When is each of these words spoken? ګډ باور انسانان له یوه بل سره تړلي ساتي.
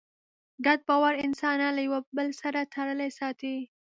ګډ 0.65 0.79
باور 0.87 1.13
انسانان 1.25 1.71
له 1.75 1.81
یوه 1.87 1.99
بل 2.17 2.27
سره 2.41 2.69
تړلي 2.73 3.09
ساتي. 3.19 3.57